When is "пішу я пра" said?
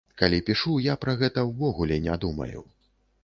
0.47-1.13